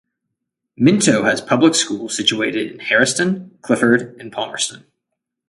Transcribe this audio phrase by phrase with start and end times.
[0.75, 4.87] Minto has public schools situated in Harriston, Clifford and Palmerston.